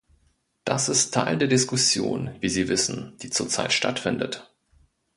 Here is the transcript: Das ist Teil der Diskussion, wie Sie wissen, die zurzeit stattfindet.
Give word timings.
Das 0.63 0.89
ist 0.89 1.13
Teil 1.13 1.37
der 1.37 1.47
Diskussion, 1.47 2.31
wie 2.39 2.49
Sie 2.49 2.69
wissen, 2.69 3.15
die 3.21 3.29
zurzeit 3.29 3.71
stattfindet. 3.71 4.51